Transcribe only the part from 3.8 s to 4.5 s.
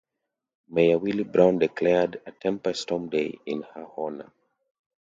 honor.